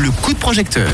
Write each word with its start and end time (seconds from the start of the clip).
le 0.00 0.10
coup 0.10 0.32
de 0.32 0.38
projecteur. 0.38 0.90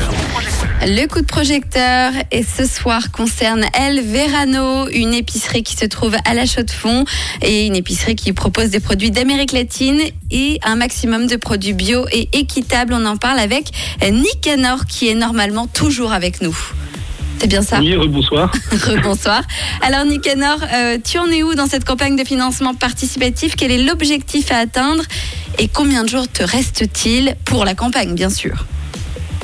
Le 0.81 1.07
coup 1.07 1.21
de 1.21 1.25
projecteur 1.25 2.11
et 2.29 2.43
ce 2.43 2.65
soir 2.65 3.09
concerne 3.11 3.63
El 3.73 4.01
Verano, 4.01 4.89
une 4.89 5.13
épicerie 5.13 5.63
qui 5.63 5.77
se 5.77 5.85
trouve 5.85 6.17
à 6.25 6.33
la 6.33 6.45
Chaux-de-Fonds 6.45 7.05
et 7.41 7.67
une 7.67 7.75
épicerie 7.77 8.15
qui 8.15 8.33
propose 8.33 8.69
des 8.69 8.81
produits 8.81 9.09
d'Amérique 9.09 9.53
latine 9.53 10.01
et 10.29 10.59
un 10.61 10.75
maximum 10.75 11.27
de 11.27 11.37
produits 11.37 11.71
bio 11.71 12.05
et 12.11 12.27
équitables. 12.33 12.93
On 12.93 13.05
en 13.05 13.15
parle 13.15 13.39
avec 13.39 13.69
Nicanor 14.01 14.85
qui 14.85 15.07
est 15.07 15.15
normalement 15.15 15.67
toujours 15.67 16.11
avec 16.11 16.41
nous. 16.41 16.57
C'est 17.39 17.47
bien 17.47 17.61
ça? 17.61 17.79
Oui, 17.79 17.95
rebonsoir. 17.95 18.51
Rebonsoir. 18.71 19.41
Alors 19.83 20.03
Nicanor, 20.03 20.57
euh, 20.73 20.97
tu 21.01 21.17
en 21.17 21.27
es 21.27 21.43
où 21.43 21.55
dans 21.55 21.67
cette 21.67 21.85
campagne 21.85 22.17
de 22.17 22.25
financement 22.25 22.73
participatif? 22.73 23.55
Quel 23.55 23.71
est 23.71 23.83
l'objectif 23.83 24.51
à 24.51 24.57
atteindre? 24.57 25.03
Et 25.59 25.69
combien 25.69 26.03
de 26.03 26.09
jours 26.09 26.27
te 26.27 26.43
reste-t-il 26.43 27.35
pour 27.45 27.63
la 27.63 27.73
campagne, 27.73 28.13
bien 28.13 28.29
sûr? 28.29 28.65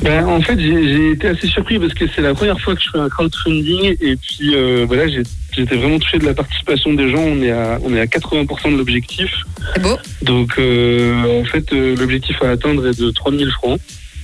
Ben, 0.03 0.27
en 0.27 0.41
fait, 0.41 0.59
j'ai 0.59 1.11
été 1.11 1.29
assez 1.29 1.47
surpris 1.47 1.79
parce 1.79 1.93
que 1.93 2.05
c'est 2.13 2.21
la 2.21 2.33
première 2.33 2.59
fois 2.59 2.75
que 2.75 2.81
je 2.81 2.89
fais 2.91 2.99
un 2.99 3.07
crowdfunding 3.07 3.95
et 4.01 4.17
puis 4.17 4.53
euh, 4.53 4.83
voilà, 4.85 5.07
j'étais 5.07 5.75
vraiment 5.77 5.97
touché 5.97 6.19
de 6.19 6.25
la 6.25 6.33
participation 6.33 6.93
des 6.93 7.09
gens. 7.09 7.21
On 7.21 7.41
est 7.41 7.51
à, 7.51 7.79
on 7.81 7.93
est 7.95 8.01
à 8.01 8.05
80% 8.05 8.73
de 8.73 8.77
l'objectif. 8.77 9.31
C'est 9.73 9.81
beau 9.81 9.97
Donc, 10.21 10.55
euh, 10.59 11.41
en 11.41 11.45
fait, 11.45 11.71
euh, 11.71 11.95
l'objectif 11.95 12.41
à 12.41 12.49
atteindre 12.49 12.85
est 12.85 12.99
de 12.99 13.11
3000 13.11 13.49
francs. 13.51 13.79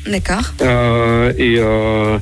D'accord. 0.05 0.41
Euh, 0.61 1.31
et, 1.37 1.55
euh, 1.59 2.17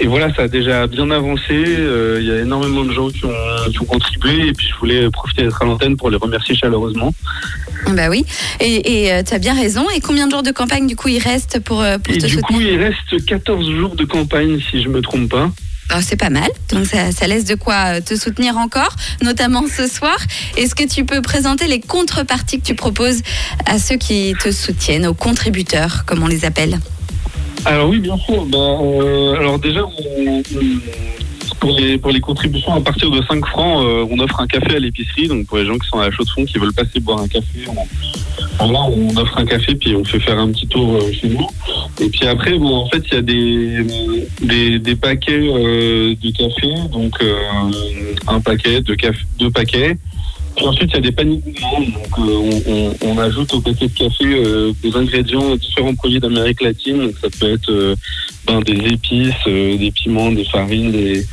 et 0.00 0.06
voilà, 0.06 0.32
ça 0.34 0.42
a 0.42 0.48
déjà 0.48 0.86
bien 0.86 1.10
avancé. 1.10 1.50
Euh, 1.52 2.18
Il 2.20 2.26
y 2.26 2.30
a 2.30 2.40
énormément 2.40 2.84
de 2.84 2.92
gens 2.92 3.08
qui 3.08 3.24
ont, 3.24 3.70
qui 3.70 3.80
ont 3.80 3.84
contribué 3.84 4.48
et 4.48 4.52
puis 4.52 4.68
je 4.68 4.76
voulais 4.78 5.10
profiter 5.10 5.42
d'être 5.42 5.62
à 5.62 5.64
l'antenne 5.64 5.96
pour 5.96 6.10
les 6.10 6.16
remercier 6.16 6.54
chaleureusement. 6.54 7.14
Bah 7.90 8.08
oui. 8.08 8.24
Et 8.60 9.10
tu 9.26 9.34
as 9.34 9.38
bien 9.38 9.54
raison. 9.54 9.84
Et 9.94 10.00
combien 10.00 10.26
de 10.26 10.32
jours 10.32 10.42
de 10.42 10.50
campagne, 10.52 10.86
du 10.86 10.96
coup, 10.96 11.08
il 11.08 11.18
reste 11.18 11.58
pour, 11.60 11.80
euh, 11.80 11.98
pour 11.98 12.14
Et 12.14 12.18
te 12.18 12.26
du 12.26 12.32
soutenir 12.34 12.46
coup, 12.58 12.60
il 12.60 12.76
reste 12.78 13.24
14 13.26 13.70
jours 13.76 13.94
de 13.96 14.04
campagne 14.04 14.58
si 14.70 14.82
je 14.82 14.88
me 14.88 15.00
trompe 15.02 15.28
pas. 15.30 15.50
Alors, 15.90 16.02
C'est 16.02 16.16
pas 16.16 16.30
mal. 16.30 16.48
Donc, 16.70 16.86
ça, 16.86 17.12
ça 17.12 17.26
laisse 17.26 17.44
de 17.44 17.54
quoi 17.54 17.96
euh, 17.96 18.00
te 18.00 18.14
soutenir 18.16 18.56
encore, 18.56 18.94
notamment 19.22 19.64
ce 19.68 19.86
soir. 19.88 20.16
Est-ce 20.56 20.74
que 20.74 20.88
tu 20.88 21.04
peux 21.04 21.20
présenter 21.20 21.66
les 21.66 21.80
contreparties 21.80 22.60
que 22.60 22.64
tu 22.66 22.74
proposes 22.74 23.20
à 23.66 23.78
ceux 23.78 23.96
qui 23.96 24.34
te 24.42 24.50
soutiennent, 24.52 25.06
aux 25.06 25.14
contributeurs, 25.14 26.04
comme 26.06 26.22
on 26.22 26.28
les 26.28 26.44
appelle? 26.44 26.78
Alors 27.64 27.88
oui, 27.88 27.98
bien 27.98 28.16
sûr. 28.16 28.44
Ben, 28.46 28.58
euh, 28.58 29.34
alors 29.38 29.58
déjà, 29.58 29.82
on- 29.84 30.38
on- 30.38 30.42
pour, 31.62 31.70
les, 31.78 31.96
pour 31.96 32.10
les 32.10 32.20
contributions 32.20 32.74
à 32.74 32.80
partir 32.80 33.08
de 33.08 33.22
5 33.22 33.46
francs, 33.46 33.84
euh, 33.86 34.04
on 34.10 34.18
offre 34.18 34.40
un 34.40 34.48
café 34.48 34.74
à 34.74 34.78
l'épicerie. 34.80 35.28
Donc 35.28 35.46
pour 35.46 35.58
les 35.58 35.64
gens 35.64 35.78
qui 35.78 35.88
sont 35.88 36.00
à 36.00 36.06
la 36.06 36.10
chaux 36.10 36.24
de 36.24 36.28
fond, 36.28 36.44
qui 36.44 36.58
veulent 36.58 36.72
passer 36.72 36.98
boire 36.98 37.20
un 37.20 37.28
café, 37.28 37.60
on, 37.68 38.66
voilà, 38.66 38.80
on 38.80 39.16
offre 39.16 39.38
un 39.38 39.46
café 39.46 39.76
puis 39.76 39.94
on 39.94 40.04
fait 40.04 40.18
faire 40.18 40.40
un 40.40 40.50
petit 40.50 40.66
tour 40.66 40.96
euh, 40.96 41.12
chez 41.12 41.28
nous. 41.28 41.46
Et 42.00 42.08
puis 42.08 42.26
après, 42.26 42.58
bon, 42.58 42.74
en 42.78 42.88
fait, 42.88 43.04
il 43.06 43.14
y 43.14 43.16
a 43.16 43.22
des, 43.22 43.86
des, 44.40 44.78
des 44.80 44.96
paquets 44.96 45.38
euh, 45.38 46.16
de 46.20 46.30
café. 46.30 46.74
Donc 46.90 47.14
euh, 47.22 47.36
un 48.26 48.40
paquet, 48.40 48.80
deux, 48.80 48.96
deux 49.38 49.50
paquets. 49.50 49.96
Puis 50.56 50.66
ensuite, 50.66 50.90
il 50.92 50.94
y 50.94 50.98
a 50.98 51.00
des 51.00 51.12
paniers 51.12 51.40
gourmands. 51.44 51.80
Donc, 51.80 52.18
euh, 52.18 52.60
on, 52.66 52.72
on- 52.72 52.94
on 53.14 53.18
ajoute 53.18 53.52
au 53.54 53.60
paquet 53.60 53.88
de 53.88 53.92
café 53.92 54.24
euh, 54.24 54.72
des 54.82 54.94
ingrédients, 54.96 55.56
différents 55.56 55.94
produits 55.94 56.20
d'Amérique 56.20 56.60
latine. 56.62 56.98
Donc, 56.98 57.14
ça 57.20 57.28
peut 57.38 57.52
être 57.52 57.70
euh, 57.70 57.94
ben, 58.46 58.60
des 58.60 58.76
épices, 58.92 59.32
euh, 59.46 59.76
des 59.78 59.90
piments, 59.90 60.30
des 60.30 60.44
farines, 60.44 60.92
des, 60.92 61.24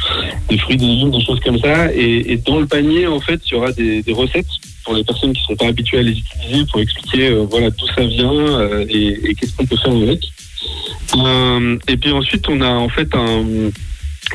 des 0.50 0.58
fruits, 0.58 0.78
des 0.78 0.86
légumes, 0.86 1.11
des 1.11 1.23
choses 1.26 1.39
comme 1.42 1.59
ça. 1.59 1.94
Et, 1.94 2.34
et 2.34 2.38
dans 2.38 2.59
le 2.59 2.66
panier, 2.66 3.08
en 3.08 3.20
fait, 3.20 3.39
il 3.48 3.53
y 3.53 3.56
aura 3.58 3.72
des, 3.73 4.02
des 4.03 4.14
recettes 4.14 4.48
pour 4.86 4.94
les 4.94 5.03
personnes 5.03 5.33
qui 5.33 5.42
ne 5.42 5.45
sont 5.48 5.56
pas 5.56 5.67
habituées 5.67 6.00
à 6.00 6.04
les 6.04 6.17
utiliser, 6.17 6.66
pour 6.72 6.80
expliquer 6.80 7.28
euh, 7.30 7.45
voilà 7.50 7.70
d'où 7.72 7.86
ça 7.88 8.04
vient 8.06 8.31
euh, 8.33 8.86
et, 8.89 9.30
et 9.30 9.36
qu'est-ce 9.36 9.56
qu'on 9.56 9.66
peut 9.66 9.78
faire 9.78 9.94
avec. 9.94 10.22
Et 11.88 11.98
puis 11.98 12.11
ensuite, 12.11 12.48
on 12.50 12.61
a 12.61 12.70
en 12.70 12.89
fait 12.89 13.08
un 13.16 13.44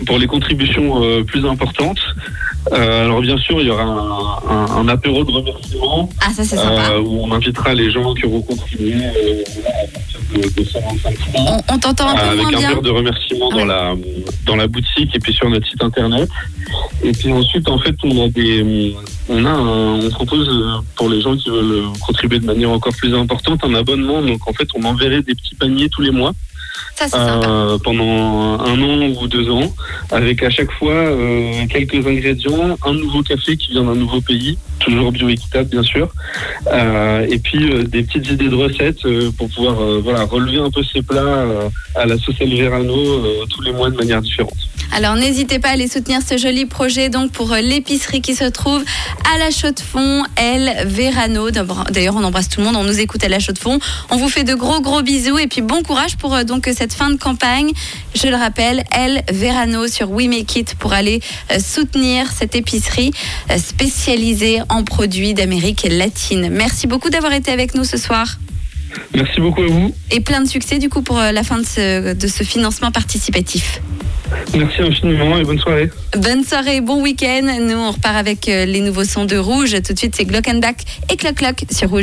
pour 0.07 0.19
les 0.19 0.27
contributions 0.27 1.03
euh, 1.05 1.23
plus 1.23 1.47
importantes. 1.47 2.01
Euh, 2.73 3.05
alors 3.05 3.21
bien 3.21 3.37
sûr, 3.39 3.61
il 3.61 3.67
y 3.67 3.71
aura 3.71 3.83
un, 3.83 4.51
un, 4.51 4.77
un 4.79 4.89
apéro 4.89 5.23
de 5.25 5.31
remerciements 5.31 6.09
Ah, 6.21 6.33
ça, 6.33 6.45
c'est 6.45 6.57
sympa. 6.57 6.93
euh, 6.93 7.01
où 7.01 7.21
on 7.23 7.31
invitera 7.33 7.75
les 7.75 7.91
gens 7.91 8.15
qui 8.15 8.25
auront 8.25 8.41
contribué 8.43 8.95
euh, 8.95 9.43
à 9.67 9.87
partir 9.93 10.21
de, 10.35 10.63
de 10.63 10.67
125 10.67 11.15
francs. 11.19 11.63
On, 11.69 11.75
on 11.75 11.79
t'entend 11.79 12.09
un 12.09 12.15
peu 12.15 12.21
avec 12.21 12.41
moins 12.43 12.55
un 12.57 12.61
verre 12.69 12.83
de 12.83 12.91
remerciement 12.91 13.49
Ouais. 13.49 13.59
dans 13.59 13.65
la 13.67 13.95
dans 14.47 14.57
la 14.57 14.67
boutique 14.67 15.15
et 15.15 15.19
puis 15.19 15.33
sur 15.35 15.49
notre 15.51 15.67
site 15.69 15.83
internet. 15.83 16.29
Et 17.03 17.13
puis 17.13 17.31
ensuite, 17.33 17.69
en 17.69 17.79
fait, 17.79 17.95
on 18.03 18.25
a 18.25 18.29
des 18.29 18.97
on 19.29 19.45
a 19.45 19.51
un- 19.51 20.01
on 20.01 20.11
propose 20.11 20.49
pour 20.97 21.09
les 21.11 21.21
gens 21.21 21.37
qui 21.37 21.51
veulent 21.51 21.85
contribuer 22.07 22.39
de 22.39 22.47
manière 22.47 22.71
encore 22.71 22.95
plus 22.97 23.15
importante 23.15 23.61
un 23.65 23.75
abonnement. 23.75 24.23
Donc 24.23 24.49
en 24.49 24.53
fait, 24.55 24.69
on 24.75 24.83
enverrait 24.85 25.23
des 25.23 25.35
petits 25.35 25.55
paniers 25.55 25.89
tous 25.91 26.01
les 26.03 26.11
mois 26.11 26.33
Euh, 27.03 27.77
pendant 27.83 28.61
un 28.61 28.81
an 28.81 29.13
ou 29.21 29.27
deux 29.27 29.51
ans, 29.51 29.75
avec 30.11 30.43
à 30.43 30.51
chaque 30.51 30.71
fois 30.73 30.93
euh, 30.93 31.67
quelques 31.69 32.07
ingrédients, 32.07 32.77
un 32.85 32.93
nouveau 32.93 33.23
café 33.23 33.57
qui 33.57 33.73
vient 33.73 33.83
d'un 33.83 33.97
nouveau 33.97 34.21
pays, 34.21 34.57
toujours 34.79 35.11
bio-équitable 35.11 35.71
bien 35.71 35.83
sûr, 35.83 36.09
euh, 36.73 37.27
et 37.29 37.39
puis 37.39 37.71
euh, 37.71 37.83
des 37.83 38.05
petites 38.05 38.31
idées 38.31 38.49
de 38.49 38.55
recettes 38.55 39.05
euh, 39.07 39.31
pour 39.37 39.49
pouvoir 39.51 39.81
euh, 39.81 40.01
voilà 40.03 40.25
relever 40.25 40.59
un 40.59 40.71
peu 40.71 40.83
ces 40.85 41.03
plats 41.03 41.45
à 41.97 42.07
la 42.07 42.17
sauce 42.17 42.37
El 42.41 42.55
Verano 42.55 42.95
euh, 42.97 43.45
tous 43.51 43.63
les 43.63 43.73
mois 43.73 43.91
de 43.91 43.97
manière 43.97 44.23
différente. 44.23 44.55
Alors 44.97 45.17
n'hésitez 45.17 45.59
pas 45.59 45.71
à 45.71 45.73
aller 45.73 45.89
soutenir 45.89 46.21
ce 46.23 46.39
joli 46.39 46.67
projet 46.67 47.09
donc 47.09 47.33
pour 47.33 47.53
euh, 47.53 47.61
l'épicerie 47.61 48.21
qui 48.21 48.37
se 48.37 48.45
trouve 48.45 48.85
à 49.35 49.39
la 49.39 49.51
Chaux-de-Fonds, 49.51 50.23
El 50.37 50.87
Verano. 50.87 51.51
D'ailleurs, 51.51 52.15
on 52.17 52.23
embrasse 52.23 52.49
tout 52.49 52.61
le 52.61 52.67
monde, 52.67 52.77
on 52.77 52.85
nous 52.85 53.01
écoute 53.01 53.25
à 53.25 53.29
la 53.29 53.41
Chaux-de-Fonds. 53.41 53.81
On 54.11 54.17
vous 54.17 54.29
fait 54.29 54.45
de 54.45 54.55
gros 54.55 54.81
gros 54.81 55.03
bisous 55.03 55.37
et 55.39 55.49
puis 55.49 55.63
bon 55.63 55.83
courage 55.83 56.17
pour 56.17 56.33
euh, 56.33 56.45
donc 56.45 56.71
cette 56.77 56.93
fin 56.93 57.11
de 57.11 57.17
campagne. 57.17 57.73
Je 58.15 58.29
le 58.29 58.37
rappelle, 58.37 58.85
El 58.93 59.25
Verano 59.33 59.89
sur 59.89 60.13
We 60.13 60.29
Make 60.29 60.55
It 60.55 60.75
pour 60.77 60.93
aller 60.93 61.21
euh, 61.51 61.59
soutenir 61.59 62.31
cette 62.31 62.55
épicerie 62.55 63.11
euh, 63.51 63.59
spécialisée 63.59 64.61
en 64.69 64.85
produits 64.85 65.35
d'Amérique 65.35 65.89
latine. 65.91 66.51
Merci 66.53 66.87
beaucoup 66.87 67.11
d'avoir 67.11 67.33
été 67.33 67.51
avec 67.51 67.75
nous 67.75 67.85
ce 67.85 67.97
soir 67.97 68.39
Merci 69.13 69.41
beaucoup 69.41 69.63
à 69.63 69.67
vous. 69.67 69.93
et 70.13 70.21
plein 70.21 70.41
de 70.41 70.49
succès 70.49 70.79
du 70.79 70.89
coup 70.89 71.03
pour 71.03 71.17
la 71.19 71.43
fin 71.43 71.59
de 71.59 71.67
ce, 71.67 72.15
de 72.15 72.29
ce 72.29 72.45
financement 72.45 72.93
participatif. 72.93 73.81
Merci 74.57 74.83
infiniment 74.83 75.39
et 75.39 75.45
bonne 75.45 75.59
soirée. 75.59 75.91
Bonne 76.17 76.45
soirée, 76.45 76.81
bon 76.81 77.03
week-end. 77.03 77.43
Nous, 77.61 77.77
on 77.77 77.91
repart 77.91 78.17
avec 78.17 78.49
euh, 78.49 78.65
les 78.65 78.81
nouveaux 78.81 79.05
sons 79.05 79.25
de 79.25 79.37
Rouge. 79.37 79.75
Tout 79.83 79.93
de 79.93 79.99
suite, 79.99 80.15
c'est 80.17 80.25
Glock 80.25 80.49
and 80.49 80.59
Back 80.59 80.79
et 81.11 81.17
Clock 81.17 81.35
Clock 81.35 81.65
sur 81.71 81.89
Rouge. 81.89 81.93